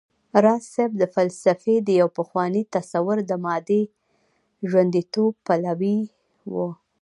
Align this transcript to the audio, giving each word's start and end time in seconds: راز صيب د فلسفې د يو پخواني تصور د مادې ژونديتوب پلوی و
راز 0.43 0.61
صيب 0.75 0.91
د 1.01 1.03
فلسفې 1.15 1.75
د 1.87 1.89
يو 2.01 2.07
پخواني 2.17 2.61
تصور 2.75 3.17
د 3.29 3.31
مادې 3.45 3.81
ژونديتوب 4.69 5.33
پلوی 5.45 5.99
و 6.51 6.53